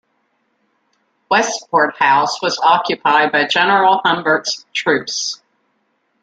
Westport 1.29 1.95
House 1.97 2.41
was 2.41 2.57
occupied 2.57 3.31
by 3.31 3.45
General 3.45 3.99
Humbert's 4.03 4.65
troops. 4.73 5.43